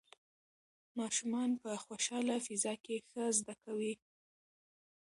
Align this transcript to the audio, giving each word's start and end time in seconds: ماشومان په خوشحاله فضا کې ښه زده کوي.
ماشومان 0.99 1.49
په 1.61 1.71
خوشحاله 1.85 2.35
فضا 2.45 2.73
کې 2.83 2.95
ښه 3.07 3.23
زده 3.39 3.55
کوي. 3.63 3.93